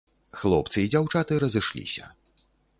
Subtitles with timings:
[0.39, 2.11] Хлопцы і дзяўчаты разышліся.